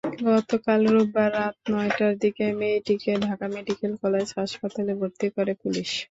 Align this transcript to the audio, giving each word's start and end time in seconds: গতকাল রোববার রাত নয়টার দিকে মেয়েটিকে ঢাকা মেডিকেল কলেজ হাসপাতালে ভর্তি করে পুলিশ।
গতকাল 0.27 0.81
রোববার 0.87 1.29
রাত 1.35 1.55
নয়টার 1.71 2.13
দিকে 2.23 2.45
মেয়েটিকে 2.59 3.11
ঢাকা 3.25 3.45
মেডিকেল 3.55 3.91
কলেজ 4.03 4.27
হাসপাতালে 4.37 4.93
ভর্তি 4.99 5.27
করে 5.35 5.53
পুলিশ। 5.61 5.89